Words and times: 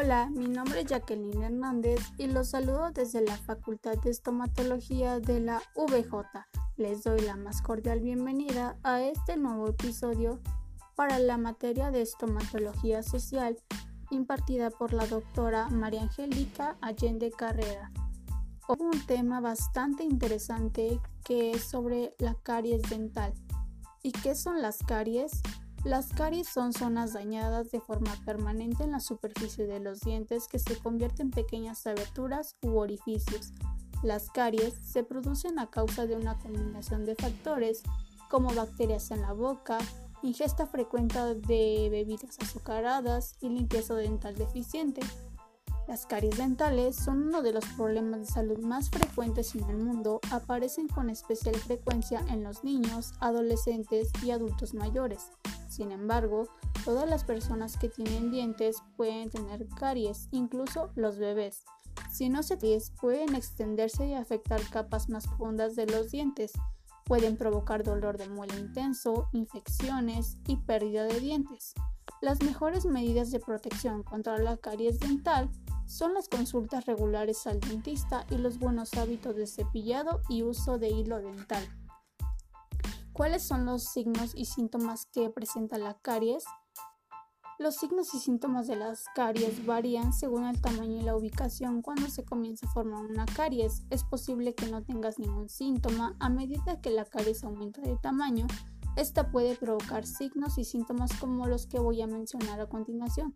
Hola, 0.00 0.30
mi 0.30 0.46
nombre 0.46 0.82
es 0.82 0.86
Jacqueline 0.86 1.42
Hernández 1.42 1.98
y 2.18 2.28
los 2.28 2.50
saludo 2.50 2.92
desde 2.92 3.20
la 3.20 3.36
Facultad 3.36 3.98
de 3.98 4.10
Estomatología 4.10 5.18
de 5.18 5.40
la 5.40 5.60
VJ. 5.74 6.46
Les 6.76 7.02
doy 7.02 7.18
la 7.22 7.34
más 7.34 7.62
cordial 7.62 7.98
bienvenida 7.98 8.78
a 8.84 9.00
este 9.00 9.36
nuevo 9.36 9.70
episodio 9.70 10.38
para 10.94 11.18
la 11.18 11.36
materia 11.36 11.90
de 11.90 12.02
estomatología 12.02 13.02
social 13.02 13.58
impartida 14.10 14.70
por 14.70 14.92
la 14.92 15.04
doctora 15.04 15.68
María 15.68 16.02
Angélica 16.02 16.76
Allende 16.80 17.32
Carrera. 17.32 17.90
Un 18.68 19.04
tema 19.04 19.40
bastante 19.40 20.04
interesante 20.04 21.00
que 21.24 21.50
es 21.50 21.64
sobre 21.64 22.14
la 22.20 22.36
caries 22.44 22.82
dental. 22.82 23.34
¿Y 24.04 24.12
qué 24.12 24.36
son 24.36 24.62
las 24.62 24.78
caries? 24.78 25.42
Las 25.84 26.12
caries 26.12 26.48
son 26.48 26.72
zonas 26.72 27.12
dañadas 27.12 27.70
de 27.70 27.80
forma 27.80 28.12
permanente 28.24 28.82
en 28.82 28.90
la 28.90 29.00
superficie 29.00 29.66
de 29.66 29.78
los 29.78 30.00
dientes 30.00 30.48
que 30.48 30.58
se 30.58 30.76
convierten 30.76 31.26
en 31.26 31.30
pequeñas 31.30 31.86
aberturas 31.86 32.56
u 32.62 32.78
orificios. 32.78 33.52
Las 34.02 34.28
caries 34.30 34.74
se 34.82 35.04
producen 35.04 35.58
a 35.58 35.70
causa 35.70 36.06
de 36.06 36.16
una 36.16 36.36
combinación 36.38 37.04
de 37.04 37.14
factores 37.14 37.82
como 38.28 38.52
bacterias 38.54 39.10
en 39.12 39.22
la 39.22 39.32
boca, 39.32 39.78
ingesta 40.22 40.66
frecuente 40.66 41.18
de 41.18 41.88
bebidas 41.90 42.38
azucaradas 42.40 43.36
y 43.40 43.48
limpieza 43.48 43.94
dental 43.94 44.34
deficiente. 44.34 45.00
Las 45.86 46.04
caries 46.04 46.36
dentales 46.36 46.96
son 46.96 47.28
uno 47.28 47.40
de 47.40 47.52
los 47.52 47.64
problemas 47.76 48.20
de 48.20 48.26
salud 48.26 48.58
más 48.58 48.90
frecuentes 48.90 49.54
en 49.54 49.64
el 49.70 49.78
mundo, 49.78 50.20
aparecen 50.30 50.86
con 50.86 51.08
especial 51.08 51.54
frecuencia 51.54 52.20
en 52.28 52.44
los 52.44 52.62
niños, 52.62 53.14
adolescentes 53.20 54.10
y 54.22 54.32
adultos 54.32 54.74
mayores. 54.74 55.30
Sin 55.68 55.92
embargo, 55.92 56.48
todas 56.84 57.08
las 57.08 57.24
personas 57.24 57.76
que 57.76 57.88
tienen 57.88 58.30
dientes 58.30 58.82
pueden 58.96 59.30
tener 59.30 59.68
caries, 59.78 60.28
incluso 60.32 60.90
los 60.96 61.18
bebés. 61.18 61.64
Si 62.10 62.28
no 62.28 62.42
se 62.42 62.56
tienen, 62.56 62.82
pueden 63.00 63.34
extenderse 63.34 64.06
y 64.06 64.14
afectar 64.14 64.60
capas 64.70 65.08
más 65.08 65.26
profundas 65.26 65.76
de 65.76 65.86
los 65.86 66.10
dientes. 66.10 66.52
Pueden 67.04 67.36
provocar 67.36 67.82
dolor 67.82 68.18
de 68.18 68.28
muela 68.28 68.56
intenso, 68.56 69.28
infecciones 69.32 70.38
y 70.46 70.56
pérdida 70.56 71.04
de 71.04 71.20
dientes. 71.20 71.74
Las 72.20 72.42
mejores 72.42 72.86
medidas 72.86 73.30
de 73.30 73.40
protección 73.40 74.02
contra 74.02 74.38
la 74.38 74.56
caries 74.56 74.98
dental 75.00 75.50
son 75.86 76.14
las 76.14 76.28
consultas 76.28 76.86
regulares 76.86 77.46
al 77.46 77.60
dentista 77.60 78.26
y 78.30 78.36
los 78.36 78.58
buenos 78.58 78.94
hábitos 78.94 79.36
de 79.36 79.46
cepillado 79.46 80.20
y 80.28 80.42
uso 80.42 80.78
de 80.78 80.90
hilo 80.90 81.20
dental. 81.20 81.62
¿Cuáles 83.18 83.42
son 83.42 83.66
los 83.66 83.82
signos 83.82 84.32
y 84.36 84.44
síntomas 84.44 85.06
que 85.06 85.28
presenta 85.28 85.76
la 85.76 85.94
caries? 85.94 86.44
Los 87.58 87.74
signos 87.74 88.14
y 88.14 88.20
síntomas 88.20 88.68
de 88.68 88.76
las 88.76 89.06
caries 89.12 89.66
varían 89.66 90.12
según 90.12 90.44
el 90.44 90.62
tamaño 90.62 91.00
y 91.00 91.02
la 91.02 91.16
ubicación 91.16 91.82
cuando 91.82 92.06
se 92.06 92.24
comienza 92.24 92.68
a 92.68 92.70
formar 92.70 93.04
una 93.06 93.26
caries. 93.26 93.82
Es 93.90 94.04
posible 94.04 94.54
que 94.54 94.70
no 94.70 94.84
tengas 94.84 95.18
ningún 95.18 95.48
síntoma 95.48 96.14
a 96.20 96.28
medida 96.28 96.80
que 96.80 96.90
la 96.90 97.06
caries 97.06 97.42
aumenta 97.42 97.82
de 97.82 97.96
tamaño. 97.96 98.46
Esta 98.94 99.32
puede 99.32 99.56
provocar 99.56 100.06
signos 100.06 100.56
y 100.56 100.62
síntomas 100.62 101.10
como 101.18 101.48
los 101.48 101.66
que 101.66 101.80
voy 101.80 102.00
a 102.02 102.06
mencionar 102.06 102.60
a 102.60 102.68
continuación 102.68 103.34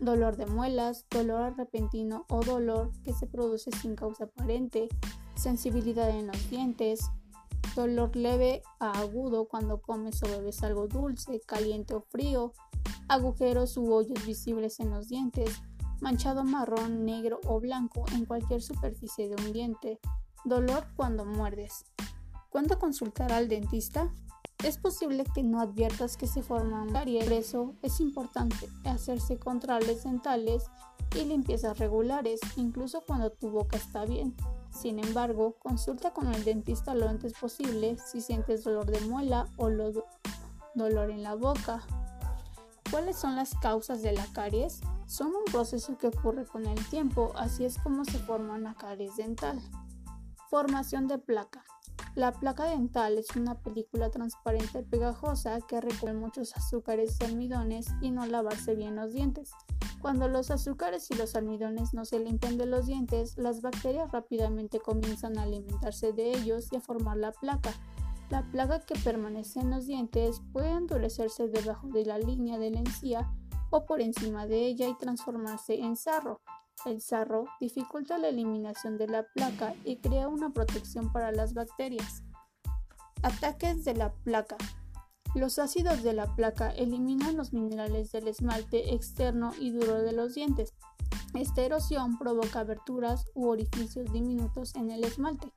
dolor 0.00 0.36
de 0.36 0.46
muelas, 0.46 1.04
dolor 1.10 1.54
repentino 1.54 2.24
o 2.30 2.42
dolor 2.42 2.92
que 3.02 3.12
se 3.12 3.26
produce 3.26 3.70
sin 3.72 3.94
causa 3.94 4.24
aparente, 4.24 4.88
sensibilidad 5.34 6.08
en 6.08 6.28
los 6.28 6.48
dientes, 6.48 7.10
dolor 7.78 8.16
leve 8.16 8.62
a 8.80 8.90
agudo 8.98 9.46
cuando 9.46 9.80
comes 9.80 10.20
o 10.24 10.28
bebes 10.28 10.64
algo 10.64 10.88
dulce, 10.88 11.40
caliente 11.46 11.94
o 11.94 12.00
frío, 12.00 12.52
agujeros 13.06 13.76
u 13.76 13.92
hoyos 13.92 14.26
visibles 14.26 14.80
en 14.80 14.90
los 14.90 15.06
dientes, 15.06 15.62
manchado 16.00 16.42
marrón, 16.42 17.04
negro 17.04 17.40
o 17.46 17.60
blanco 17.60 18.04
en 18.12 18.24
cualquier 18.24 18.62
superficie 18.62 19.28
de 19.28 19.36
un 19.40 19.52
diente, 19.52 20.00
dolor 20.44 20.88
cuando 20.96 21.24
muerdes. 21.24 21.84
¿Cuándo 22.50 22.80
consultar 22.80 23.30
al 23.32 23.48
dentista? 23.48 24.12
Es 24.64 24.76
posible 24.76 25.22
que 25.32 25.44
no 25.44 25.60
adviertas 25.60 26.16
que 26.16 26.26
se 26.26 26.42
forma 26.42 26.82
un 26.82 26.90
caries, 26.90 27.30
eso 27.30 27.76
es 27.82 28.00
importante 28.00 28.68
hacerse 28.86 29.38
controles 29.38 30.02
dentales 30.02 30.64
y 31.14 31.24
limpiezas 31.24 31.78
regulares, 31.78 32.40
incluso 32.56 33.02
cuando 33.06 33.30
tu 33.30 33.50
boca 33.50 33.76
está 33.76 34.04
bien. 34.04 34.34
Sin 34.70 34.98
embargo, 34.98 35.56
consulta 35.58 36.12
con 36.12 36.32
el 36.32 36.44
dentista 36.44 36.94
lo 36.94 37.08
antes 37.08 37.32
posible 37.32 37.96
si 37.98 38.20
sientes 38.20 38.64
dolor 38.64 38.86
de 38.86 39.00
muela 39.02 39.48
o 39.56 39.68
dolor 40.74 41.10
en 41.10 41.22
la 41.22 41.34
boca. 41.34 41.82
¿Cuáles 42.90 43.16
son 43.16 43.36
las 43.36 43.54
causas 43.56 44.02
de 44.02 44.12
la 44.12 44.26
caries? 44.32 44.80
Son 45.06 45.28
un 45.28 45.44
proceso 45.50 45.98
que 45.98 46.06
ocurre 46.06 46.46
con 46.46 46.66
el 46.66 46.88
tiempo, 46.88 47.32
así 47.36 47.64
es 47.64 47.78
como 47.78 48.04
se 48.04 48.18
forma 48.18 48.54
una 48.54 48.74
caries 48.74 49.16
dental. 49.16 49.60
Formación 50.48 51.06
de 51.06 51.18
placa. 51.18 51.64
La 52.14 52.32
placa 52.32 52.64
dental 52.64 53.18
es 53.18 53.36
una 53.36 53.54
película 53.60 54.10
transparente 54.10 54.82
pegajosa 54.82 55.60
que 55.60 55.80
recubre 55.80 56.14
muchos 56.14 56.56
azúcares 56.56 57.18
y 57.20 57.24
almidones 57.24 57.88
y 58.00 58.10
no 58.10 58.26
lavarse 58.26 58.74
bien 58.74 58.96
los 58.96 59.12
dientes. 59.12 59.52
Cuando 60.00 60.28
los 60.28 60.50
azúcares 60.50 61.10
y 61.10 61.14
los 61.14 61.34
almidones 61.34 61.92
no 61.92 62.04
se 62.04 62.20
limpian 62.20 62.56
de 62.56 62.66
los 62.66 62.86
dientes, 62.86 63.36
las 63.36 63.62
bacterias 63.62 64.12
rápidamente 64.12 64.78
comienzan 64.78 65.38
a 65.38 65.42
alimentarse 65.42 66.12
de 66.12 66.30
ellos 66.30 66.68
y 66.72 66.76
a 66.76 66.80
formar 66.80 67.16
la 67.16 67.32
placa. 67.32 67.72
La 68.30 68.42
placa 68.50 68.80
que 68.80 68.94
permanece 68.98 69.58
en 69.60 69.70
los 69.70 69.86
dientes 69.86 70.40
puede 70.52 70.70
endurecerse 70.70 71.48
debajo 71.48 71.88
de 71.88 72.04
la 72.04 72.18
línea 72.18 72.58
de 72.58 72.70
la 72.70 72.78
encía 72.78 73.28
o 73.70 73.86
por 73.86 74.00
encima 74.00 74.46
de 74.46 74.66
ella 74.66 74.88
y 74.88 74.96
transformarse 74.96 75.80
en 75.80 75.96
sarro. 75.96 76.40
El 76.86 77.00
sarro 77.00 77.46
dificulta 77.58 78.18
la 78.18 78.28
eliminación 78.28 78.98
de 78.98 79.08
la 79.08 79.24
placa 79.34 79.74
y 79.84 79.96
crea 79.96 80.28
una 80.28 80.50
protección 80.50 81.12
para 81.12 81.32
las 81.32 81.54
bacterias. 81.54 82.22
Ataques 83.22 83.84
de 83.84 83.94
la 83.94 84.12
placa. 84.12 84.56
Los 85.34 85.58
ácidos 85.58 86.02
de 86.02 86.12
la 86.12 86.34
placa 86.34 86.70
eliminan 86.70 87.36
los 87.36 87.52
minerales 87.52 88.12
del 88.12 88.28
esmalte 88.28 88.94
externo 88.94 89.52
y 89.58 89.70
duro 89.70 90.02
de 90.02 90.12
los 90.12 90.34
dientes. 90.34 90.74
Esta 91.34 91.62
erosión 91.62 92.18
provoca 92.18 92.60
aberturas 92.60 93.26
u 93.34 93.48
orificios 93.48 94.12
diminutos 94.12 94.74
en 94.74 94.90
el 94.90 95.04
esmalte. 95.04 95.52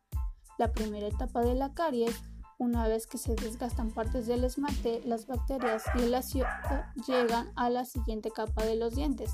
La 0.58 0.72
primera 0.72 1.08
etapa 1.08 1.42
de 1.42 1.56
la 1.56 1.74
caries, 1.74 2.22
una 2.59 2.88
vez 2.88 3.08
que 3.08 3.18
se 3.18 3.36
desgastan 3.36 3.92
partes 3.92 4.28
del 4.28 4.44
esmalte, 4.44 5.02
las 5.06 5.26
bacterias 5.26 5.84
y 5.96 6.03
el 6.03 6.14
ácido 6.14 6.46
llegan 7.08 7.52
a 7.56 7.70
la 7.70 7.86
siguiente 7.86 8.30
capa 8.30 8.66
de 8.66 8.76
los 8.76 8.96
dientes 8.96 9.32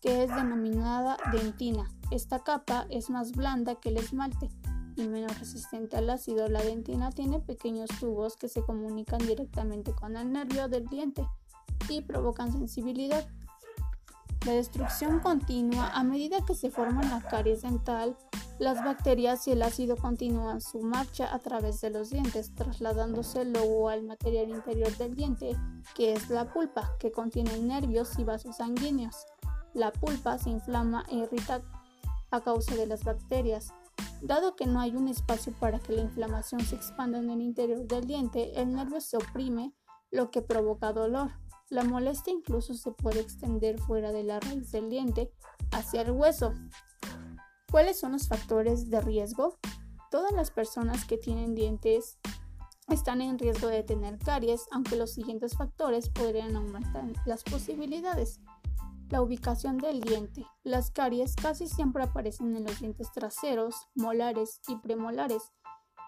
que 0.00 0.22
es 0.22 0.28
denominada 0.28 1.16
dentina. 1.32 1.90
Esta 2.10 2.38
capa 2.40 2.86
es 2.88 3.10
más 3.10 3.32
blanda 3.32 3.74
que 3.76 3.88
el 3.88 3.96
esmalte 3.96 4.48
y 4.98 5.08
menos 5.08 5.38
resistente 5.38 5.96
al 5.96 6.10
ácido. 6.10 6.48
La 6.48 6.62
dentina 6.62 7.10
tiene 7.10 7.40
pequeños 7.40 7.88
tubos 8.00 8.36
que 8.36 8.48
se 8.48 8.62
comunican 8.62 9.20
directamente 9.20 9.92
con 9.92 10.16
el 10.16 10.32
nervio 10.32 10.68
del 10.68 10.86
diente 10.86 11.26
y 11.88 12.02
provocan 12.02 12.52
sensibilidad. 12.52 13.26
La 14.46 14.52
destrucción 14.52 15.20
continua 15.20 15.90
a 15.90 16.04
medida 16.04 16.44
que 16.44 16.54
se 16.54 16.70
forma 16.70 17.02
la 17.02 17.20
caries 17.28 17.62
dental, 17.62 18.16
las 18.58 18.84
bacterias 18.84 19.46
y 19.46 19.52
el 19.52 19.62
ácido 19.62 19.96
continúan 19.96 20.60
su 20.60 20.80
marcha 20.80 21.32
a 21.32 21.38
través 21.38 21.80
de 21.80 21.90
los 21.90 22.10
dientes, 22.10 22.52
trasladándose 22.56 23.44
luego 23.44 23.88
al 23.88 24.02
material 24.02 24.48
interior 24.50 24.96
del 24.96 25.14
diente, 25.14 25.56
que 25.94 26.12
es 26.12 26.28
la 26.28 26.52
pulpa, 26.52 26.90
que 26.98 27.12
contiene 27.12 27.56
nervios 27.58 28.18
y 28.18 28.24
vasos 28.24 28.56
sanguíneos. 28.56 29.26
La 29.74 29.92
pulpa 29.92 30.38
se 30.38 30.50
inflama 30.50 31.04
e 31.08 31.18
irrita 31.18 31.62
a 32.32 32.40
causa 32.40 32.74
de 32.74 32.86
las 32.86 33.04
bacterias. 33.04 33.72
Dado 34.22 34.56
que 34.56 34.66
no 34.66 34.80
hay 34.80 34.96
un 34.96 35.08
espacio 35.08 35.52
para 35.60 35.78
que 35.78 35.92
la 35.92 36.02
inflamación 36.02 36.60
se 36.60 36.74
expanda 36.74 37.18
en 37.18 37.30
el 37.30 37.40
interior 37.40 37.86
del 37.86 38.06
diente, 38.06 38.60
el 38.60 38.74
nervio 38.74 39.00
se 39.00 39.16
oprime, 39.16 39.72
lo 40.10 40.30
que 40.30 40.42
provoca 40.42 40.92
dolor. 40.92 41.30
La 41.70 41.84
molestia 41.84 42.32
incluso 42.32 42.74
se 42.74 42.90
puede 42.92 43.20
extender 43.20 43.78
fuera 43.78 44.10
de 44.10 44.24
la 44.24 44.40
raíz 44.40 44.72
del 44.72 44.88
diente 44.88 45.30
hacia 45.70 46.02
el 46.02 46.12
hueso. 46.12 46.54
¿Cuáles 47.70 48.00
son 48.00 48.12
los 48.12 48.28
factores 48.28 48.88
de 48.88 49.00
riesgo? 49.00 49.58
Todas 50.10 50.32
las 50.32 50.50
personas 50.50 51.04
que 51.04 51.18
tienen 51.18 51.54
dientes 51.54 52.18
están 52.88 53.20
en 53.20 53.38
riesgo 53.38 53.68
de 53.68 53.82
tener 53.82 54.18
caries, 54.18 54.66
aunque 54.70 54.96
los 54.96 55.12
siguientes 55.12 55.56
factores 55.56 56.08
podrían 56.08 56.56
aumentar 56.56 57.04
las 57.26 57.44
posibilidades. 57.44 58.40
La 59.10 59.22
ubicación 59.22 59.78
del 59.78 60.02
diente. 60.02 60.44
Las 60.64 60.90
caries 60.90 61.34
casi 61.34 61.66
siempre 61.66 62.02
aparecen 62.02 62.54
en 62.54 62.64
los 62.64 62.78
dientes 62.78 63.10
traseros, 63.10 63.74
molares 63.94 64.60
y 64.68 64.76
premolares. 64.76 65.50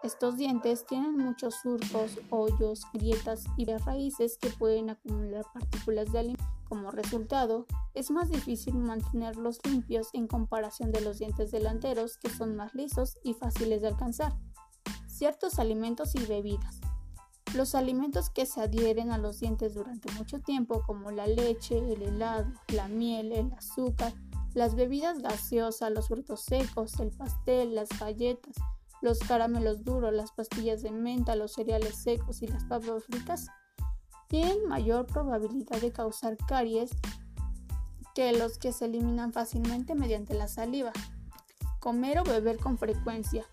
Estos 0.02 0.36
dientes 0.36 0.84
tienen 0.84 1.16
muchos 1.16 1.54
surcos, 1.54 2.20
hoyos, 2.28 2.82
grietas 2.92 3.44
y 3.56 3.64
raíces 3.64 4.36
que 4.38 4.50
pueden 4.50 4.90
acumular 4.90 5.46
partículas 5.54 6.12
de 6.12 6.18
alimento. 6.18 6.44
Como 6.68 6.90
resultado, 6.90 7.66
es 7.94 8.10
más 8.10 8.28
difícil 8.28 8.74
mantenerlos 8.74 9.60
limpios 9.64 10.10
en 10.12 10.26
comparación 10.26 10.92
de 10.92 11.00
los 11.00 11.18
dientes 11.18 11.50
delanteros 11.50 12.18
que 12.18 12.28
son 12.28 12.54
más 12.54 12.74
lisos 12.74 13.18
y 13.24 13.32
fáciles 13.32 13.80
de 13.80 13.88
alcanzar. 13.88 14.34
Ciertos 15.06 15.58
alimentos 15.58 16.14
y 16.14 16.24
bebidas. 16.26 16.80
Los 17.54 17.74
alimentos 17.74 18.30
que 18.30 18.46
se 18.46 18.60
adhieren 18.60 19.10
a 19.10 19.18
los 19.18 19.40
dientes 19.40 19.74
durante 19.74 20.12
mucho 20.12 20.40
tiempo, 20.40 20.82
como 20.86 21.10
la 21.10 21.26
leche, 21.26 21.78
el 21.78 22.02
helado, 22.02 22.52
la 22.68 22.88
miel, 22.88 23.32
el 23.32 23.52
azúcar, 23.52 24.12
Las 24.52 24.74
bebidas 24.74 25.20
gaseosas, 25.20 25.92
los 25.92 26.08
frutos 26.08 26.40
secos, 26.40 26.98
el 26.98 27.10
pastel, 27.10 27.76
las 27.76 27.88
galletas, 28.00 28.56
los 29.00 29.20
caramelos 29.20 29.84
duros, 29.84 30.12
las 30.12 30.32
pastillas 30.32 30.82
de 30.82 30.90
menta, 30.90 31.36
los 31.36 31.52
cereales 31.52 31.94
secos 31.96 32.42
y 32.42 32.48
las 32.48 32.64
papas 32.64 33.04
fritas 33.04 33.46
tienen 34.28 34.68
mayor 34.68 35.06
probabilidad 35.06 35.80
de 35.80 35.92
causar 35.92 36.36
caries 36.36 36.90
que 38.14 38.32
los 38.32 38.58
que 38.58 38.72
se 38.72 38.84
eliminan 38.84 39.32
fácilmente 39.32 39.94
mediante 39.94 40.34
la 40.34 40.48
saliva. 40.48 40.92
Comer 41.80 42.18
o 42.20 42.24
beber 42.24 42.58
con 42.58 42.76
frecuencia. 42.76 43.44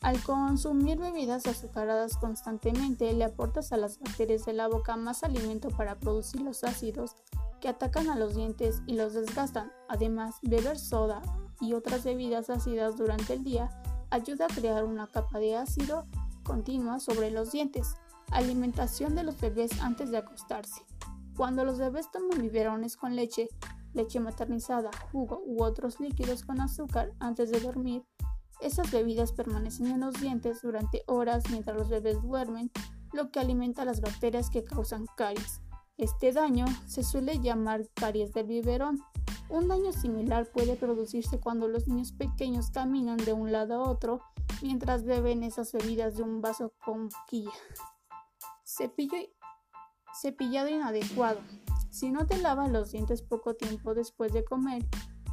Al 0.00 0.22
consumir 0.22 0.98
bebidas 0.98 1.46
azucaradas 1.46 2.16
constantemente, 2.16 3.12
le 3.12 3.24
aportas 3.24 3.72
a 3.72 3.76
las 3.76 3.98
bacterias 3.98 4.46
de 4.46 4.52
la 4.52 4.68
boca 4.68 4.96
más 4.96 5.24
alimento 5.24 5.70
para 5.70 5.98
producir 5.98 6.40
los 6.40 6.62
ácidos 6.62 7.16
que 7.60 7.68
atacan 7.68 8.08
a 8.08 8.16
los 8.16 8.36
dientes 8.36 8.82
y 8.86 8.94
los 8.94 9.14
desgastan. 9.14 9.72
Además, 9.88 10.36
beber 10.42 10.78
soda 10.78 11.20
y 11.60 11.72
otras 11.72 12.04
bebidas 12.04 12.48
ácidas 12.48 12.96
durante 12.96 13.34
el 13.34 13.42
día 13.42 13.70
ayuda 14.10 14.46
a 14.46 14.54
crear 14.54 14.84
una 14.84 15.08
capa 15.08 15.40
de 15.40 15.56
ácido 15.56 16.06
continua 16.44 17.00
sobre 17.00 17.32
los 17.32 17.50
dientes. 17.50 17.94
Alimentación 18.30 19.16
de 19.16 19.24
los 19.24 19.40
bebés 19.40 19.80
antes 19.80 20.10
de 20.10 20.18
acostarse. 20.18 20.82
Cuando 21.36 21.64
los 21.64 21.78
bebés 21.78 22.10
toman 22.12 22.40
biberones 22.40 22.96
con 22.96 23.16
leche, 23.16 23.48
leche 23.94 24.20
maternizada, 24.20 24.90
jugo 25.10 25.42
u 25.44 25.62
otros 25.62 25.98
líquidos 25.98 26.44
con 26.44 26.60
azúcar 26.60 27.12
antes 27.20 27.50
de 27.50 27.60
dormir, 27.60 28.04
esas 28.60 28.90
bebidas 28.90 29.32
permanecen 29.32 29.86
en 29.86 30.00
los 30.00 30.20
dientes 30.20 30.62
durante 30.62 31.02
horas 31.06 31.44
mientras 31.50 31.76
los 31.76 31.88
bebés 31.88 32.20
duermen, 32.22 32.70
lo 33.12 33.30
que 33.30 33.40
alimenta 33.40 33.84
las 33.84 34.00
bacterias 34.00 34.50
que 34.50 34.64
causan 34.64 35.06
caries. 35.16 35.60
Este 35.96 36.32
daño 36.32 36.66
se 36.86 37.02
suele 37.02 37.40
llamar 37.40 37.88
caries 37.94 38.32
del 38.32 38.46
biberón. 38.46 39.00
Un 39.48 39.68
daño 39.68 39.92
similar 39.92 40.50
puede 40.52 40.76
producirse 40.76 41.40
cuando 41.40 41.68
los 41.68 41.88
niños 41.88 42.12
pequeños 42.12 42.70
caminan 42.70 43.16
de 43.16 43.32
un 43.32 43.50
lado 43.50 43.74
a 43.74 43.90
otro 43.90 44.20
mientras 44.62 45.04
beben 45.04 45.42
esas 45.42 45.72
bebidas 45.72 46.16
de 46.16 46.22
un 46.22 46.40
vaso 46.40 46.72
con 46.84 47.08
boquilla. 47.08 47.52
Cepillo 48.64 49.16
cepillado 50.20 50.68
inadecuado. 50.68 51.40
Si 51.90 52.10
no 52.10 52.26
te 52.26 52.38
lavas 52.38 52.70
los 52.70 52.92
dientes 52.92 53.22
poco 53.22 53.54
tiempo 53.54 53.94
después 53.94 54.32
de 54.32 54.44
comer 54.44 54.84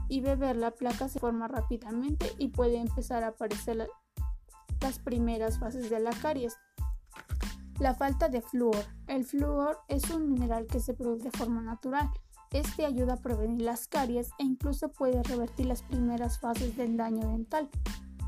y 0.07 0.21
beber, 0.21 0.55
la 0.55 0.71
placa 0.71 1.09
se 1.09 1.19
forma 1.19 1.47
rápidamente 1.47 2.31
y 2.37 2.49
puede 2.49 2.77
empezar 2.77 3.23
a 3.23 3.29
aparecer 3.29 3.87
las 4.81 4.99
primeras 4.99 5.59
fases 5.59 5.89
de 5.89 5.99
la 5.99 6.11
caries. 6.11 6.57
La 7.79 7.93
falta 7.93 8.29
de 8.29 8.41
flúor. 8.41 8.85
El 9.07 9.25
flúor 9.25 9.79
es 9.87 10.09
un 10.09 10.29
mineral 10.29 10.67
que 10.67 10.79
se 10.79 10.93
produce 10.93 11.25
de 11.25 11.37
forma 11.37 11.61
natural. 11.61 12.09
Este 12.51 12.85
ayuda 12.85 13.13
a 13.13 13.21
prevenir 13.21 13.63
las 13.63 13.87
caries 13.87 14.29
e 14.39 14.43
incluso 14.43 14.89
puede 14.89 15.21
revertir 15.23 15.65
las 15.65 15.83
primeras 15.83 16.39
fases 16.39 16.77
del 16.77 16.95
daño 16.95 17.27
dental. 17.27 17.69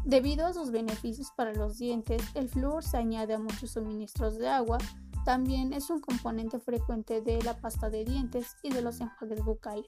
Debido 0.04 0.46
a 0.46 0.54
sus 0.54 0.72
beneficios 0.72 1.32
para 1.36 1.54
los 1.54 1.78
dientes, 1.78 2.22
el 2.34 2.50
flúor 2.50 2.84
se 2.84 2.98
añade 2.98 3.34
a 3.34 3.40
muchos 3.40 3.72
suministros 3.72 4.38
de 4.38 4.48
agua. 4.48 4.78
También 5.26 5.74
es 5.74 5.90
un 5.90 6.00
componente 6.00 6.60
frecuente 6.60 7.22
de 7.22 7.42
la 7.42 7.60
pasta 7.60 7.90
de 7.90 8.06
dientes 8.06 8.56
y 8.64 8.70
de 8.70 8.82
los 8.82 9.00
enjuagues 9.02 9.44
bucales. 9.44 9.86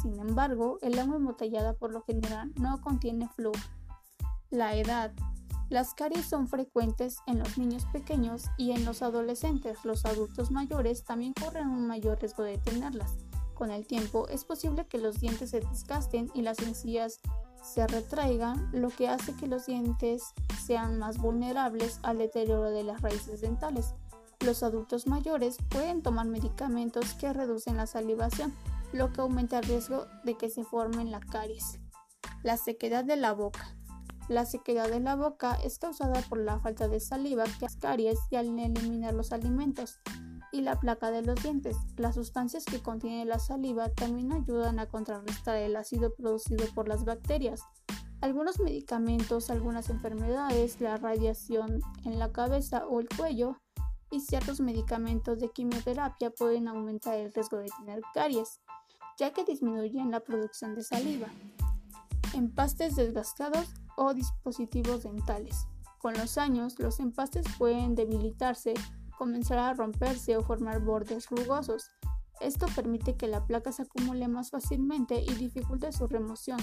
Sin 0.00 0.18
embargo, 0.20 0.78
el 0.82 0.98
agua 0.98 1.16
embotellada 1.16 1.72
por 1.72 1.92
lo 1.92 2.02
general 2.02 2.52
no 2.56 2.80
contiene 2.80 3.28
flúor. 3.28 3.56
La 4.50 4.76
edad. 4.76 5.12
Las 5.68 5.92
caries 5.92 6.24
son 6.24 6.48
frecuentes 6.48 7.18
en 7.26 7.38
los 7.40 7.58
niños 7.58 7.84
pequeños 7.92 8.44
y 8.56 8.70
en 8.70 8.84
los 8.84 9.02
adolescentes. 9.02 9.84
Los 9.84 10.06
adultos 10.06 10.50
mayores 10.50 11.04
también 11.04 11.34
corren 11.34 11.68
un 11.68 11.86
mayor 11.86 12.20
riesgo 12.20 12.42
de 12.42 12.58
tenerlas. 12.58 13.16
Con 13.54 13.70
el 13.70 13.86
tiempo 13.86 14.28
es 14.28 14.44
posible 14.44 14.86
que 14.86 14.98
los 14.98 15.20
dientes 15.20 15.50
se 15.50 15.60
desgasten 15.60 16.30
y 16.32 16.42
las 16.42 16.60
encías 16.60 17.20
se 17.60 17.86
retraigan, 17.86 18.70
lo 18.72 18.88
que 18.88 19.08
hace 19.08 19.34
que 19.34 19.48
los 19.48 19.66
dientes 19.66 20.22
sean 20.64 20.98
más 20.98 21.18
vulnerables 21.18 21.98
al 22.02 22.18
deterioro 22.18 22.70
de 22.70 22.84
las 22.84 23.02
raíces 23.02 23.40
dentales. 23.40 23.94
Los 24.40 24.62
adultos 24.62 25.08
mayores 25.08 25.58
pueden 25.68 26.02
tomar 26.02 26.26
medicamentos 26.26 27.14
que 27.14 27.32
reducen 27.32 27.76
la 27.76 27.86
salivación, 27.86 28.54
lo 28.92 29.12
que 29.12 29.20
aumenta 29.20 29.58
el 29.58 29.64
riesgo 29.64 30.06
de 30.24 30.36
que 30.36 30.50
se 30.50 30.64
formen 30.64 31.10
la 31.10 31.20
caries. 31.20 31.80
La 32.42 32.56
sequedad 32.56 33.04
de 33.04 33.16
la 33.16 33.32
boca. 33.32 33.76
La 34.28 34.44
sequedad 34.44 34.88
de 34.88 35.00
la 35.00 35.16
boca 35.16 35.58
es 35.64 35.78
causada 35.78 36.20
por 36.28 36.38
la 36.38 36.60
falta 36.60 36.88
de 36.88 37.00
saliva 37.00 37.44
que 37.44 37.62
las 37.62 37.76
caries 37.76 38.18
y 38.30 38.36
al 38.36 38.58
eliminar 38.58 39.14
los 39.14 39.32
alimentos 39.32 39.98
y 40.52 40.60
la 40.60 40.78
placa 40.78 41.10
de 41.10 41.22
los 41.22 41.42
dientes. 41.42 41.76
Las 41.96 42.14
sustancias 42.14 42.64
que 42.64 42.82
contiene 42.82 43.24
la 43.24 43.38
saliva 43.38 43.88
también 43.90 44.32
ayudan 44.32 44.78
a 44.78 44.86
contrarrestar 44.86 45.56
el 45.56 45.76
ácido 45.76 46.14
producido 46.14 46.66
por 46.74 46.88
las 46.88 47.04
bacterias. 47.04 47.62
Algunos 48.20 48.58
medicamentos, 48.60 49.48
algunas 49.50 49.90
enfermedades, 49.90 50.80
la 50.80 50.96
radiación 50.96 51.80
en 52.04 52.18
la 52.18 52.32
cabeza 52.32 52.86
o 52.86 53.00
el 53.00 53.08
cuello 53.08 53.56
y 54.10 54.20
ciertos 54.20 54.60
medicamentos 54.60 55.38
de 55.38 55.50
quimioterapia 55.50 56.30
pueden 56.30 56.68
aumentar 56.68 57.14
el 57.14 57.32
riesgo 57.32 57.58
de 57.58 57.68
tener 57.78 58.00
caries 58.14 58.60
ya 59.18 59.32
que 59.32 59.44
disminuyen 59.44 60.12
la 60.12 60.20
producción 60.20 60.74
de 60.74 60.82
saliva, 60.82 61.26
empastes 62.34 62.94
desgastados 62.94 63.68
o 63.96 64.14
dispositivos 64.14 65.02
dentales. 65.02 65.66
Con 65.98 66.14
los 66.14 66.38
años, 66.38 66.78
los 66.78 67.00
empastes 67.00 67.44
pueden 67.58 67.96
debilitarse, 67.96 68.74
comenzar 69.18 69.58
a 69.58 69.74
romperse 69.74 70.36
o 70.36 70.42
formar 70.42 70.80
bordes 70.80 71.28
rugosos. 71.28 71.90
Esto 72.40 72.66
permite 72.76 73.16
que 73.16 73.26
la 73.26 73.44
placa 73.44 73.72
se 73.72 73.82
acumule 73.82 74.28
más 74.28 74.50
fácilmente 74.50 75.20
y 75.20 75.34
dificulte 75.34 75.90
su 75.90 76.06
remoción. 76.06 76.60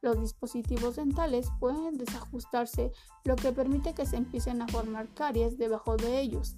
Los 0.00 0.20
dispositivos 0.20 0.94
dentales 0.94 1.48
pueden 1.58 1.98
desajustarse, 1.98 2.92
lo 3.24 3.34
que 3.34 3.50
permite 3.50 3.94
que 3.94 4.06
se 4.06 4.16
empiecen 4.16 4.62
a 4.62 4.68
formar 4.68 5.12
caries 5.14 5.58
debajo 5.58 5.96
de 5.96 6.20
ellos. 6.20 6.56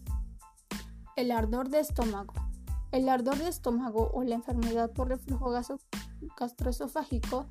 El 1.17 1.31
ardor 1.31 1.71
de 1.71 1.81
estómago. 1.81 2.35
El 2.91 3.09
ardor 3.09 3.37
de 3.37 3.49
estómago 3.49 4.11
o 4.15 4.23
la 4.23 4.35
enfermedad 4.35 4.91
por 4.93 5.09
reflujo 5.09 5.53
gastroesofágico 6.39 7.47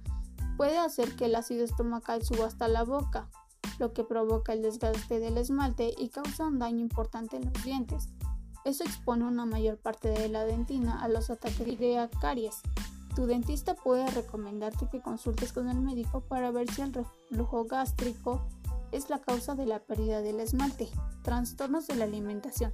puede 0.57 0.79
hacer 0.79 1.15
que 1.15 1.25
el 1.25 1.35
ácido 1.35 1.63
estomacal 1.63 2.23
suba 2.23 2.47
hasta 2.47 2.67
la 2.67 2.83
boca, 2.83 3.29
lo 3.77 3.93
que 3.93 4.03
provoca 4.03 4.53
el 4.53 4.63
desgaste 4.63 5.19
del 5.19 5.37
esmalte 5.37 5.93
y 5.95 6.09
causa 6.09 6.47
un 6.47 6.57
daño 6.57 6.79
importante 6.79 7.37
en 7.37 7.45
los 7.45 7.63
dientes. 7.63 8.09
Eso 8.65 8.83
expone 8.83 9.25
una 9.25 9.45
mayor 9.45 9.77
parte 9.77 10.09
de 10.09 10.27
la 10.27 10.43
dentina 10.43 11.01
a 11.01 11.07
los 11.07 11.29
ataques 11.29 11.79
de 11.79 12.09
caries. 12.19 12.61
Tu 13.15 13.27
dentista 13.27 13.75
puede 13.75 14.09
recomendarte 14.11 14.89
que 14.89 15.01
consultes 15.01 15.53
con 15.53 15.69
el 15.69 15.79
médico 15.79 16.21
para 16.21 16.51
ver 16.51 16.69
si 16.71 16.81
el 16.81 16.93
reflujo 16.93 17.65
gástrico 17.65 18.41
es 18.91 19.09
la 19.09 19.19
causa 19.19 19.55
de 19.55 19.67
la 19.67 19.79
pérdida 19.79 20.21
del 20.21 20.39
esmalte. 20.39 20.89
Trastornos 21.23 21.87
de 21.87 21.95
la 21.95 22.05
alimentación. 22.05 22.73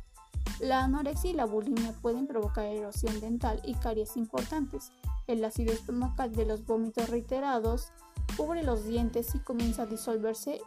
La 0.60 0.84
anorexia 0.84 1.32
y 1.32 1.34
la 1.34 1.46
bulimia 1.46 1.94
pueden 2.02 2.28
provocar 2.28 2.66
erosión 2.66 3.20
dental 3.20 3.62
y 3.66 3.74
caries 3.76 4.16
importantes. 4.18 4.92
El 5.28 5.44
ácido 5.44 5.74
estomacal 5.74 6.34
de 6.34 6.46
los 6.46 6.66
vómitos 6.66 7.10
reiterados 7.10 7.92
cubre 8.38 8.64
los 8.64 8.86
dientes 8.86 9.34
y 9.36 9.40
comienza 9.40 9.84
a 9.84 9.88
disolverse 9.88 10.62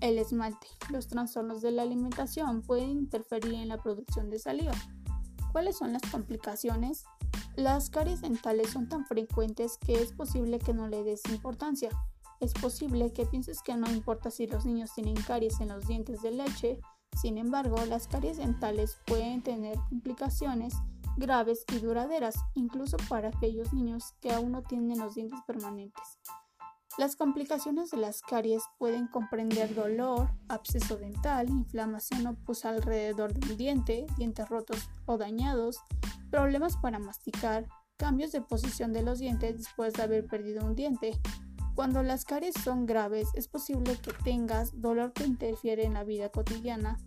el 0.00 0.18
esmalte. 0.18 0.66
Los 0.90 1.08
trastornos 1.08 1.62
de 1.62 1.70
la 1.70 1.82
alimentación 1.82 2.62
pueden 2.62 2.90
interferir 2.90 3.54
en 3.54 3.68
la 3.68 3.82
producción 3.82 4.30
de 4.30 4.38
saliva. 4.38 4.74
¿Cuáles 5.52 5.78
son 5.78 5.92
las 5.92 6.02
complicaciones? 6.10 7.04
Las 7.56 7.88
caries 7.90 8.20
dentales 8.20 8.70
son 8.70 8.88
tan 8.88 9.06
frecuentes 9.06 9.78
que 9.78 10.02
es 10.02 10.12
posible 10.12 10.58
que 10.58 10.74
no 10.74 10.88
le 10.88 11.04
des 11.04 11.22
importancia. 11.30 11.90
Es 12.40 12.52
posible 12.52 13.12
que 13.12 13.26
pienses 13.26 13.62
que 13.62 13.76
no 13.76 13.88
importa 13.90 14.30
si 14.30 14.46
los 14.46 14.66
niños 14.66 14.92
tienen 14.92 15.14
caries 15.14 15.60
en 15.60 15.68
los 15.68 15.86
dientes 15.86 16.20
de 16.20 16.32
leche 16.32 16.80
sin 17.14 17.38
embargo, 17.38 17.76
las 17.86 18.08
caries 18.08 18.38
dentales 18.38 18.98
pueden 19.06 19.42
tener 19.42 19.76
complicaciones 19.88 20.74
graves 21.16 21.64
y 21.72 21.78
duraderas, 21.78 22.36
incluso 22.54 22.96
para 23.08 23.28
aquellos 23.28 23.72
niños 23.72 24.14
que 24.20 24.32
aún 24.32 24.52
no 24.52 24.62
tienen 24.62 24.98
los 24.98 25.14
dientes 25.14 25.40
permanentes. 25.46 26.18
Las 26.96 27.16
complicaciones 27.16 27.90
de 27.90 27.96
las 27.96 28.22
caries 28.22 28.62
pueden 28.78 29.08
comprender 29.08 29.74
dolor, 29.74 30.30
absceso 30.48 30.96
dental, 30.96 31.48
inflamación 31.48 32.26
o 32.28 32.34
pus 32.34 32.64
alrededor 32.64 33.34
del 33.34 33.56
diente, 33.56 34.06
dientes 34.16 34.48
rotos 34.48 34.88
o 35.04 35.18
dañados, 35.18 35.80
problemas 36.30 36.76
para 36.76 37.00
masticar, 37.00 37.66
cambios 37.96 38.30
de 38.30 38.42
posición 38.42 38.92
de 38.92 39.02
los 39.02 39.18
dientes 39.18 39.56
después 39.56 39.92
de 39.94 40.02
haber 40.02 40.26
perdido 40.26 40.64
un 40.64 40.76
diente, 40.76 41.18
cuando 41.74 42.02
las 42.02 42.24
caries 42.24 42.54
son 42.62 42.86
graves, 42.86 43.28
es 43.34 43.48
posible 43.48 43.96
que 43.96 44.12
tengas 44.24 44.80
dolor 44.80 45.12
que 45.12 45.24
interfiere 45.24 45.84
en 45.84 45.94
la 45.94 46.04
vida 46.04 46.28
cotidiana, 46.28 46.98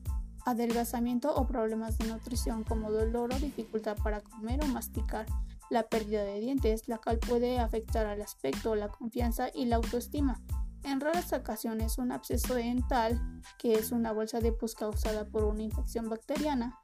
adelgazamiento 0.45 1.33
o 1.33 1.47
problemas 1.47 1.97
de 1.97 2.07
nutrición 2.07 2.63
como 2.63 2.91
dolor 2.91 3.33
o 3.33 3.39
dificultad 3.39 3.97
para 4.03 4.21
comer 4.21 4.61
o 4.63 4.67
masticar, 4.67 5.25
la 5.69 5.83
pérdida 5.83 6.23
de 6.23 6.39
dientes, 6.39 6.87
la 6.87 6.97
cual 6.97 7.19
puede 7.19 7.59
afectar 7.59 8.05
al 8.05 8.21
aspecto, 8.21 8.75
la 8.75 8.89
confianza 8.89 9.49
y 9.53 9.65
la 9.65 9.77
autoestima. 9.77 10.41
En 10.83 11.01
raras 11.01 11.33
ocasiones, 11.33 11.97
un 11.97 12.11
absceso 12.11 12.53
dental, 12.53 13.41
que 13.57 13.73
es 13.73 13.91
una 13.91 14.11
bolsa 14.11 14.39
de 14.39 14.53
pus 14.53 14.75
causada 14.75 15.25
por 15.25 15.43
una 15.43 15.63
infección 15.63 16.09
bacteriana, 16.09 16.79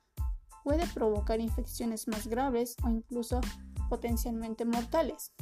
puede 0.63 0.85
provocar 0.87 1.39
infecciones 1.39 2.07
más 2.07 2.27
graves 2.27 2.75
o 2.83 2.89
incluso 2.89 3.39
potencialmente 3.89 4.65
mortales. 4.65 5.33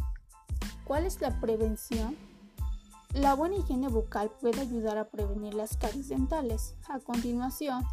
¿Cuál 0.85 1.05
es 1.05 1.21
la 1.21 1.39
prevención? 1.39 2.15
La 3.13 3.35
buena 3.35 3.57
higiene 3.57 3.89
bucal 3.89 4.31
puede 4.39 4.61
ayudar 4.61 4.97
a 4.97 5.09
prevenir 5.09 5.53
las 5.53 5.75
caries 5.75 6.07
dentales. 6.07 6.75
A 6.87 6.99
continuación, 6.99 7.83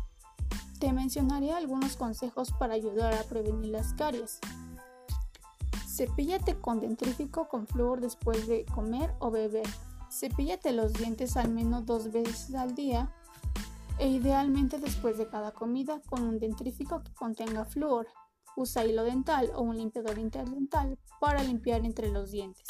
te 0.79 0.93
mencionaré 0.93 1.51
algunos 1.51 1.97
consejos 1.97 2.53
para 2.53 2.75
ayudar 2.75 3.13
a 3.15 3.25
prevenir 3.25 3.73
las 3.73 3.95
caries. 3.95 4.39
Cepíllate 5.89 6.61
con 6.61 6.81
dentrífico 6.81 7.49
con 7.49 7.67
flúor 7.67 8.01
después 8.01 8.47
de 8.47 8.65
comer 8.67 9.13
o 9.19 9.33
beber. 9.33 9.67
Cepíllate 10.09 10.73
los 10.73 10.93
dientes 10.93 11.37
al 11.37 11.49
menos 11.49 11.85
dos 11.85 12.13
veces 12.13 12.55
al 12.55 12.77
día 12.77 13.13
e 13.99 14.07
idealmente 14.07 14.79
después 14.79 15.19
de 15.19 15.29
cada 15.29 15.51
comida 15.51 16.01
con 16.09 16.23
un 16.23 16.39
dentrífico 16.39 17.03
que 17.03 17.13
contenga 17.15 17.65
flúor. 17.65 18.07
Usa 18.55 18.85
hilo 18.85 19.03
dental 19.03 19.51
o 19.57 19.63
un 19.63 19.77
limpiador 19.77 20.17
interdental 20.17 20.97
para 21.19 21.43
limpiar 21.43 21.85
entre 21.85 22.09
los 22.09 22.31
dientes. 22.31 22.67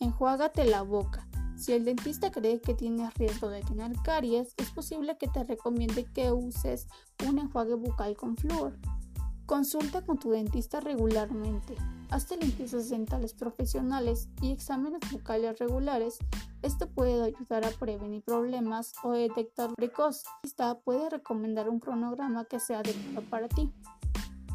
Enjuágate 0.00 0.64
la 0.64 0.82
boca. 0.82 1.28
Si 1.56 1.72
el 1.72 1.84
dentista 1.84 2.30
cree 2.30 2.60
que 2.60 2.74
tienes 2.74 3.14
riesgo 3.14 3.48
de 3.48 3.62
tener 3.62 3.92
caries, 4.04 4.54
es 4.58 4.70
posible 4.70 5.16
que 5.16 5.26
te 5.26 5.42
recomiende 5.42 6.04
que 6.04 6.30
uses 6.30 6.86
un 7.26 7.38
enjuague 7.38 7.74
bucal 7.74 8.14
con 8.14 8.36
flúor. 8.36 8.78
Consulta 9.46 10.02
con 10.02 10.18
tu 10.18 10.30
dentista 10.30 10.80
regularmente. 10.80 11.76
Hazte 12.10 12.36
limpiezas 12.36 12.90
dentales 12.90 13.32
profesionales 13.32 14.28
y 14.42 14.52
exámenes 14.52 15.00
bucales 15.10 15.58
regulares. 15.58 16.18
Esto 16.62 16.88
puede 16.90 17.22
ayudar 17.22 17.64
a 17.64 17.70
prevenir 17.70 18.22
problemas 18.22 18.92
o 19.02 19.12
detectar 19.12 19.72
precoz. 19.74 20.24
Dentista 20.42 20.78
puede 20.80 21.08
recomendar 21.08 21.70
un 21.70 21.80
cronograma 21.80 22.44
que 22.44 22.60
sea 22.60 22.80
adecuado 22.80 23.22
para 23.30 23.48
ti. 23.48 23.72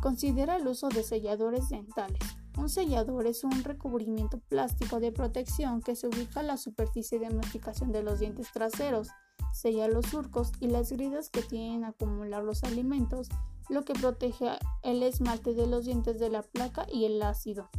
Considera 0.01 0.57
el 0.57 0.67
uso 0.67 0.89
de 0.89 1.03
selladores 1.03 1.69
dentales. 1.69 2.40
Un 2.57 2.69
sellador 2.69 3.27
es 3.27 3.43
un 3.43 3.63
recubrimiento 3.63 4.39
plástico 4.39 4.99
de 4.99 5.11
protección 5.11 5.81
que 5.81 5.95
se 5.95 6.07
ubica 6.07 6.41
en 6.41 6.47
la 6.47 6.57
superficie 6.57 7.17
de 7.17 7.29
masticación 7.29 7.91
de 7.91 8.03
los 8.03 8.19
dientes 8.19 8.51
traseros. 8.51 9.09
Sella 9.53 9.87
los 9.87 10.05
surcos 10.07 10.51
y 10.59 10.67
las 10.67 10.91
gridas 10.91 11.29
que 11.29 11.41
tienen 11.41 11.85
acumular 11.85 12.43
los 12.43 12.63
alimentos, 12.63 13.29
lo 13.69 13.83
que 13.83 13.93
protege 13.93 14.57
el 14.83 15.01
esmalte 15.01 15.53
de 15.53 15.67
los 15.67 15.85
dientes 15.85 16.19
de 16.19 16.29
la 16.29 16.41
placa 16.41 16.85
y 16.91 17.05
el 17.05 17.21
ácido. 17.21 17.69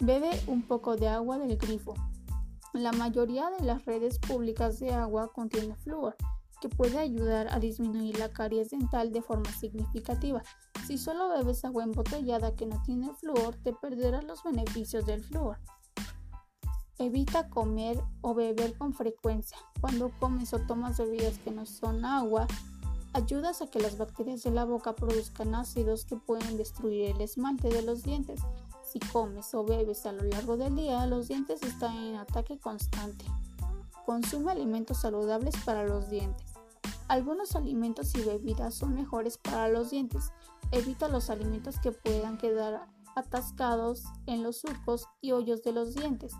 Bebe 0.00 0.30
un 0.46 0.62
poco 0.62 0.96
de 0.96 1.08
agua 1.08 1.38
del 1.38 1.56
grifo. 1.56 1.94
La 2.72 2.92
mayoría 2.92 3.50
de 3.58 3.64
las 3.64 3.84
redes 3.84 4.18
públicas 4.18 4.78
de 4.78 4.92
agua 4.92 5.32
contiene 5.32 5.74
flúor, 5.74 6.16
puede 6.68 6.98
ayudar 6.98 7.48
a 7.50 7.58
disminuir 7.58 8.18
la 8.18 8.32
caries 8.32 8.70
dental 8.70 9.12
de 9.12 9.22
forma 9.22 9.50
significativa. 9.52 10.42
Si 10.86 10.98
solo 10.98 11.28
bebes 11.30 11.64
agua 11.64 11.84
embotellada 11.84 12.54
que 12.54 12.66
no 12.66 12.82
tiene 12.82 13.12
flúor, 13.14 13.56
te 13.56 13.72
perderás 13.72 14.24
los 14.24 14.42
beneficios 14.42 15.06
del 15.06 15.22
flúor. 15.24 15.58
Evita 16.98 17.50
comer 17.50 18.02
o 18.22 18.34
beber 18.34 18.76
con 18.78 18.94
frecuencia. 18.94 19.58
Cuando 19.80 20.10
comes 20.18 20.54
o 20.54 20.60
tomas 20.60 20.96
bebidas 20.96 21.38
que 21.38 21.50
no 21.50 21.66
son 21.66 22.04
agua, 22.04 22.46
ayudas 23.12 23.60
a 23.62 23.66
que 23.66 23.80
las 23.80 23.98
bacterias 23.98 24.42
de 24.42 24.50
la 24.50 24.64
boca 24.64 24.94
produzcan 24.94 25.54
ácidos 25.54 26.04
que 26.04 26.16
pueden 26.16 26.56
destruir 26.56 27.10
el 27.10 27.20
esmalte 27.20 27.68
de 27.68 27.82
los 27.82 28.02
dientes. 28.02 28.40
Si 28.82 28.98
comes 28.98 29.52
o 29.54 29.64
bebes 29.64 30.06
a 30.06 30.12
lo 30.12 30.22
largo 30.22 30.56
del 30.56 30.76
día, 30.76 31.04
los 31.06 31.28
dientes 31.28 31.62
están 31.62 31.96
en 31.96 32.16
ataque 32.16 32.58
constante. 32.58 33.26
Consume 34.06 34.52
alimentos 34.52 35.00
saludables 35.00 35.54
para 35.64 35.84
los 35.84 36.08
dientes. 36.08 36.55
Algunos 37.08 37.54
alimentos 37.54 38.14
y 38.16 38.22
bebidas 38.22 38.74
son 38.74 38.94
mejores 38.94 39.38
para 39.38 39.68
los 39.68 39.90
dientes. 39.90 40.32
Evita 40.72 41.08
los 41.08 41.30
alimentos 41.30 41.78
que 41.78 41.92
puedan 41.92 42.36
quedar 42.36 42.88
atascados 43.14 44.04
en 44.26 44.42
los 44.42 44.58
surcos 44.60 45.06
y 45.20 45.32
hoyos 45.32 45.62
de 45.62 45.72
los 45.72 45.94
dientes 45.94 46.34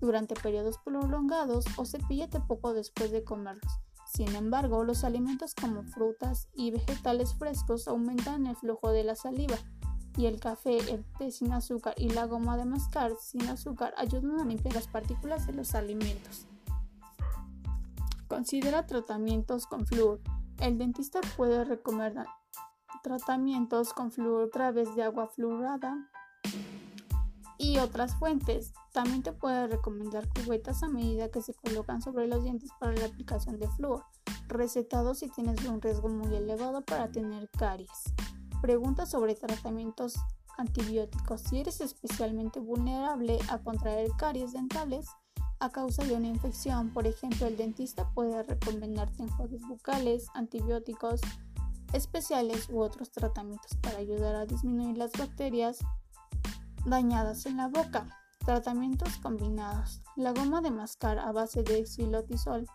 durante 0.00 0.34
periodos 0.34 0.78
prolongados 0.84 1.64
o 1.76 1.84
cepíllate 1.84 2.40
poco 2.40 2.74
después 2.74 3.10
de 3.10 3.24
comerlos. 3.24 3.72
Sin 4.06 4.34
embargo, 4.36 4.84
los 4.84 5.02
alimentos 5.02 5.54
como 5.54 5.82
frutas 5.82 6.48
y 6.54 6.70
vegetales 6.70 7.34
frescos 7.34 7.88
aumentan 7.88 8.46
el 8.46 8.54
flujo 8.54 8.90
de 8.90 9.02
la 9.02 9.16
saliva 9.16 9.56
y 10.16 10.26
el 10.26 10.38
café, 10.38 10.78
el 10.92 11.04
té 11.18 11.30
sin 11.30 11.52
azúcar 11.52 11.94
y 11.96 12.10
la 12.10 12.26
goma 12.26 12.56
de 12.56 12.66
mascar 12.66 13.12
sin 13.18 13.48
azúcar 13.48 13.94
ayudan 13.96 14.40
a 14.40 14.44
limpiar 14.44 14.74
las 14.74 14.86
partículas 14.86 15.46
de 15.46 15.54
los 15.54 15.74
alimentos. 15.74 16.46
Considera 18.34 18.84
tratamientos 18.84 19.68
con 19.68 19.86
flúor. 19.86 20.20
El 20.58 20.76
dentista 20.76 21.20
puede 21.36 21.64
recomendar 21.64 22.26
tratamientos 23.04 23.92
con 23.92 24.10
flúor 24.10 24.48
a 24.48 24.50
través 24.50 24.96
de 24.96 25.04
agua 25.04 25.28
fluorada 25.28 26.10
y 27.58 27.78
otras 27.78 28.16
fuentes. 28.16 28.74
También 28.92 29.22
te 29.22 29.32
puede 29.32 29.68
recomendar 29.68 30.28
cubetas 30.30 30.82
a 30.82 30.88
medida 30.88 31.30
que 31.30 31.42
se 31.42 31.54
colocan 31.54 32.02
sobre 32.02 32.26
los 32.26 32.42
dientes 32.42 32.70
para 32.80 32.94
la 32.94 33.06
aplicación 33.06 33.60
de 33.60 33.68
flúor, 33.68 34.04
recetado 34.48 35.14
si 35.14 35.28
tienes 35.28 35.64
un 35.64 35.80
riesgo 35.80 36.08
muy 36.08 36.34
elevado 36.34 36.84
para 36.84 37.12
tener 37.12 37.48
caries. 37.50 38.12
Pregunta 38.60 39.06
sobre 39.06 39.36
tratamientos 39.36 40.16
antibióticos. 40.58 41.40
Si 41.42 41.60
eres 41.60 41.80
especialmente 41.80 42.58
vulnerable 42.58 43.38
a 43.48 43.58
contraer 43.58 44.10
caries 44.18 44.54
dentales, 44.54 45.06
a 45.60 45.70
causa 45.70 46.04
de 46.04 46.14
una 46.14 46.28
infección. 46.28 46.90
Por 46.90 47.06
ejemplo, 47.06 47.46
el 47.46 47.56
dentista 47.56 48.08
puede 48.10 48.42
recomendarte 48.42 49.22
enjuagues 49.22 49.62
bucales, 49.66 50.26
antibióticos 50.34 51.20
especiales 51.92 52.68
u 52.70 52.80
otros 52.80 53.10
tratamientos 53.10 53.76
para 53.82 53.98
ayudar 53.98 54.34
a 54.34 54.46
disminuir 54.46 54.98
las 54.98 55.12
bacterias 55.12 55.78
dañadas 56.84 57.46
en 57.46 57.56
la 57.56 57.68
boca. 57.68 58.08
Tratamientos 58.44 59.16
combinados. 59.18 60.02
La 60.16 60.32
goma 60.32 60.60
de 60.60 60.70
mascar 60.70 61.18
a 61.18 61.32
base 61.32 61.62
de 61.62 61.86
xilotizol 61.86 62.66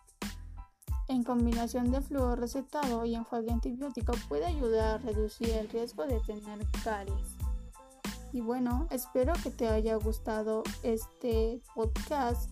en 1.09 1.23
combinación 1.23 1.91
de 1.91 2.01
flúor 2.01 2.39
recetado 2.39 3.03
y 3.03 3.15
enjuague 3.15 3.51
antibiótico 3.51 4.13
puede 4.27 4.45
ayudar 4.45 4.95
a 4.95 4.97
reducir 4.99 5.49
el 5.49 5.67
riesgo 5.69 6.05
de 6.05 6.19
tener 6.21 6.59
caries. 6.83 7.35
Y 8.31 8.41
bueno, 8.41 8.87
espero 8.91 9.33
que 9.41 9.49
te 9.49 9.67
haya 9.67 9.95
gustado 9.95 10.61
este 10.83 11.61
podcast 11.73 12.51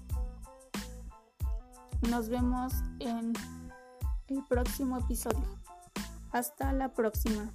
nos 2.01 2.29
vemos 2.29 2.73
en 2.99 3.33
el 4.27 4.43
próximo 4.47 4.97
episodio. 4.97 5.43
Hasta 6.31 6.73
la 6.73 6.93
próxima. 6.93 7.51